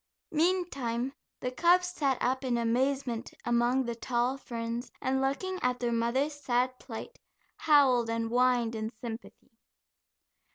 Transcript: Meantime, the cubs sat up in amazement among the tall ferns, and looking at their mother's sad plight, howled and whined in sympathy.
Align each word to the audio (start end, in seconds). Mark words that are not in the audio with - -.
Meantime, 0.31 1.13
the 1.41 1.51
cubs 1.51 1.89
sat 1.89 2.17
up 2.21 2.43
in 2.43 2.57
amazement 2.57 3.31
among 3.45 3.85
the 3.85 3.93
tall 3.93 4.35
ferns, 4.35 4.91
and 4.99 5.21
looking 5.21 5.59
at 5.61 5.79
their 5.79 5.91
mother's 5.91 6.33
sad 6.33 6.79
plight, 6.79 7.19
howled 7.57 8.09
and 8.09 8.29
whined 8.29 8.73
in 8.73 8.91
sympathy. 8.99 9.51